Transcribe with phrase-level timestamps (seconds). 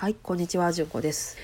[0.00, 1.36] はい、こんにちは、じゅんこです。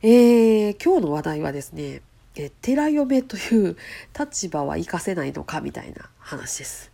[0.00, 2.00] えー、今日の話題はですね、
[2.34, 3.76] え寺嫁という
[4.18, 6.90] 立場は活かせないのかみたいな話です。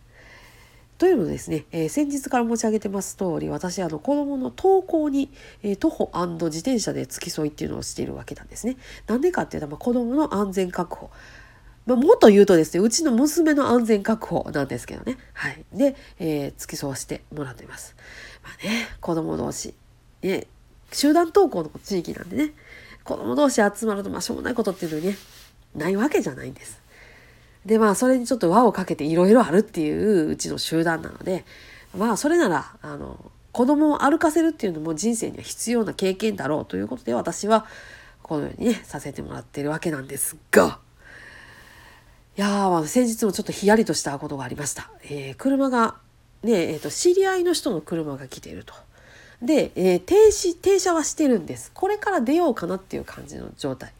[0.97, 5.31] というのですね、えー、先日から申し上げてます通り、私、あの、子供の登校に、
[5.63, 8.75] えー、徒歩自転車で付き添いっていうのをしているわけなんですね。
[9.07, 11.09] なんでかっていうと、まあ、子供の安全確保。
[11.85, 15.17] まあ、もっと言うとですね、うちの娘の安全確保なんですけどね。
[15.31, 15.63] はい。
[15.71, 17.95] で、えー、付き添わせてもらっています。
[18.43, 19.73] まあね、子供同士、
[20.21, 20.47] ね、
[20.91, 22.53] 集団登校の地域なんでね
[23.03, 25.17] 子供同士集まるとまあしょうもないことっていうのにね
[25.75, 26.81] ないわけじゃないんです。
[27.65, 31.45] でまあそれにちょっと輪をかけていろいろあるっていううちの集団なので
[31.95, 37.65] まあそれならあの子供を歩かせるっていうのも人生には必要な経験だろうということで私は
[38.23, 40.79] このようにねさせてもらってるわけなんですが
[42.37, 44.89] いやー、まあ、先日もちょっとヒヤリとしたことがありました。
[45.03, 45.97] えー、車が
[46.43, 48.73] ねえーと知り合いの人の車が来ていると。
[49.41, 51.71] で、えー、停止停車はしてるんです。
[51.73, 53.93] これから出ようかなっていう感じの状態。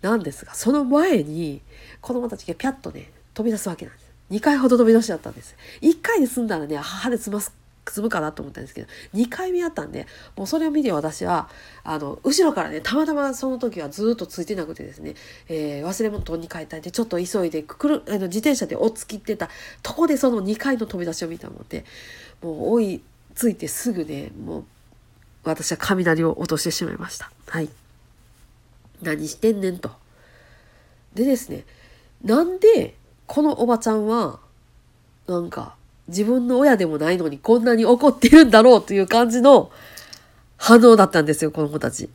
[0.00, 1.60] なんですがその前に
[2.00, 4.10] 子供たちがピャッとね飛び出すわけなんです。
[4.30, 5.54] 2回ほど飛び出しちゃったんです。
[5.80, 7.54] 1回で済んだらね母で済ます
[7.88, 11.48] 積むかなと思ったんですけど2回目あったんでもうそれを見て私は
[11.82, 15.14] あの後ろからねたまたまその時はずっとついてなくてですね、
[15.48, 19.48] えー、忘れ物取りに帰ったんでちょっと急いでくるあの自転車で追っつきってた
[19.82, 21.84] とこでその2回の飛び出しを見たので
[22.40, 23.02] もう追い
[23.34, 24.64] ついてすぐねもう
[25.44, 27.30] 私は雷を落としてしまいました。
[27.48, 27.68] はい。
[29.02, 29.90] 何してんねんと。
[31.14, 31.64] でですね
[32.24, 32.94] なんで
[33.26, 34.38] このおばちゃんは
[35.26, 35.74] なんか
[36.08, 39.70] 自分の親でもないのにこんなに怒ってるんだろうという感じの
[40.56, 42.08] 反応だったんですよこの子たち。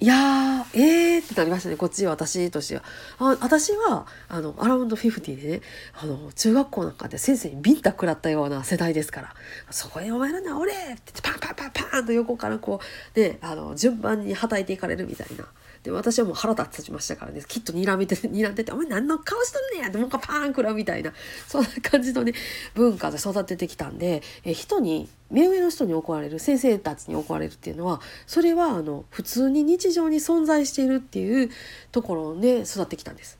[0.00, 2.82] いやー、えーってなりましたね、こっち私としては。
[3.18, 5.60] あ私は、あの、アラウンド50でね、
[5.94, 9.34] あの、中学校なんかで先生にビンタ食らったような世代ですから、
[9.70, 12.80] そこへお前らな、俺ってパンパンパンパンと横からこ
[13.16, 15.46] う、ね、あの、順番にはたいていかれるみたいな。
[15.82, 21.12] で私はもう腹立ちましたからねきっと睨めて睨んでて「お前何の顔しとんねや」ってもう一回パーン食らうみたいな
[21.46, 22.32] そんな感じのね
[22.74, 31.50] 文化で育ててきたんでえ人に目上の人に怒られる先生たちに怒られるっていうのはそれはあの普通に日常に存在しているっていう
[31.92, 33.38] ところで育ってきたんです。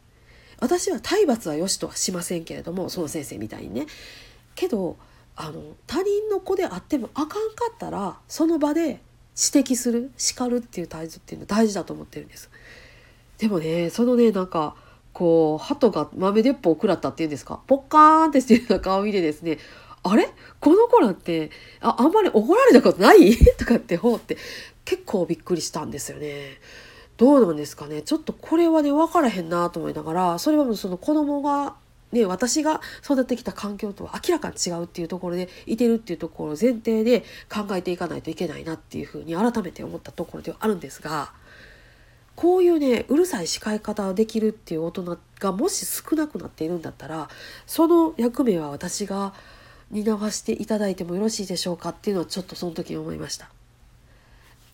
[0.60, 3.86] 私は体罰は良しとはしませんけれどもその先生みたいにね。
[4.54, 4.96] けど
[5.36, 7.38] あの他人の子であってもあかんか
[7.72, 12.50] ったらその場で指摘する叱るっていう態度っていうのは大事だと思ってるんです。
[13.38, 14.74] でもねそのねなんか
[15.12, 17.60] こう鳩が豆鉄砲を食らったっていうんですか？
[17.68, 19.58] ポッカーンってしてるような顔見でですね
[20.02, 20.28] あれ？
[20.60, 21.50] この子らって
[21.80, 23.36] ああんまり怒られたことない？
[23.58, 24.36] とかってほうって
[24.84, 26.58] 結構びっくりしたんですよね。
[27.16, 28.02] どうなんですかね？
[28.02, 31.74] ちょっとこれはね分からへんなと思いながらそれはもうその子供が
[32.10, 37.22] ね、私が育ってきた環境とは明らかに違うっていうところでいてるっていうところを前提で
[37.52, 41.32] 考えていかないといけないなっていうふうに改めて思ったところではあるんですが
[42.34, 47.28] こういうねうるさい叱い方できるっていう大人がもし少なくなっているんだったら
[47.66, 49.34] その役目は私が
[49.90, 53.48] 担わせていただいてもよろしいでしょうかっていうのはちょっとその時に思いました。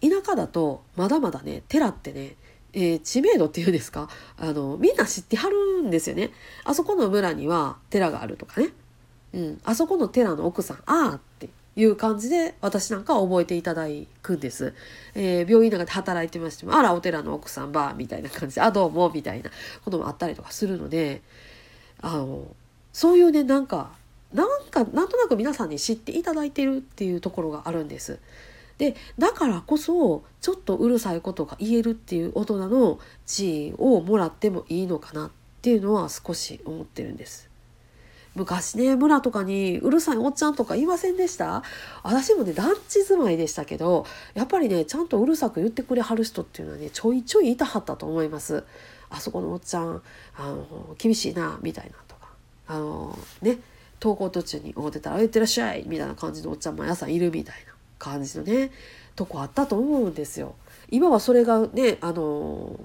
[0.01, 2.35] 田舎だとまだまだね寺ってね
[2.77, 4.09] えー、知名度っていうんですか？
[4.37, 6.31] あのみんな知ってはるんですよね。
[6.65, 8.71] あそこの村には寺があるとかね。
[9.33, 13.87] うん、あそこの寺の奥さんああっていう感じで私なんか覚えていただ
[14.23, 14.75] くんです。
[15.15, 19.51] えー、病院の中で働いてましてもあらお寺の奥さんばみたいな感じであどうもみたいな
[19.85, 21.23] こともあったりとかするので
[22.01, 22.49] あの
[22.93, 23.93] そういうねなんか
[24.34, 28.19] なんかなんとなく皆さんに知っていただいてるっていうところがあるんです。
[28.77, 35.31] でだからこそちょっとうるさいことが言えるっていう大人の地位をもらってもいいのかなっ
[35.62, 37.49] ていうのは少し思ってるんです。
[38.34, 41.62] 昔ね村とかにうるさいおっちゃんとか言いませんでした？
[42.03, 48.65] 私もね団地住まいでしたけどやっぱりねちゃんとうるさく言ってくれはる人っていうのはねちょいちょいいたはったと思います。
[49.09, 50.03] あそこのおっちゃん
[50.37, 52.28] あの厳しいなみたいなとか
[52.67, 53.59] あのね
[54.00, 57.75] 登校途中に会うてたら「言ってらっしゃい」みたいな感じのおっちゃん毎朝いるみたいな。
[58.05, 58.71] 感じのね
[59.16, 60.55] とこあったと思うんですよ。
[60.91, 62.79] 今はそれがねあの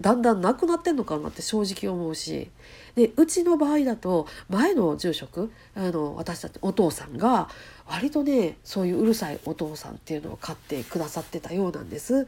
[0.00, 2.50] だんだんなくなってんのかなって正直思うし
[2.94, 7.48] でうちの場合だと前の住職あの私たちお父さんが
[7.86, 12.26] 割とねそういううるさいお父さんっていうのを買ってくださってたようなんです。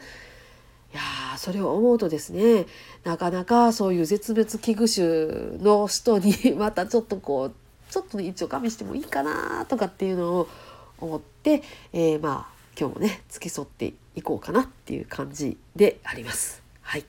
[0.93, 1.03] いや
[1.39, 2.67] それを思うとですね
[3.03, 7.55] なかなかそういう絶滅危惧種の人にまたちょっとこう
[7.95, 10.49] ちょっと一応加味してもいいかなとかっていうのを
[10.99, 11.63] 思って、
[11.93, 16.61] えー、まあ今日もね付き添っていこうかなっていう感じであります。
[16.83, 17.05] はい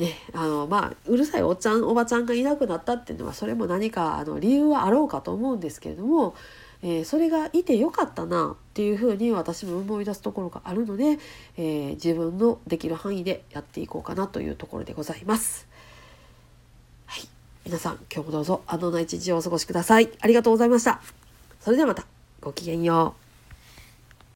[0.00, 6.34] ね、あのまあうるさいおっちゃんおばちゃんがいなくなったっていうのはそれも何かあの理由はあろうかと思うんですけれども
[6.84, 11.20] えー、それがいてよかったなっていうふうに私も思い出すところがあるので、
[11.56, 15.68] えー、自分のできる範囲でやっていこうかなというところでございます。
[17.72, 20.10] 皆さん今日もどうぞあのな一日をお過ごしください。
[20.20, 21.00] ありがとうございました。
[21.62, 22.04] それではまた
[22.42, 23.21] ごきげんよう。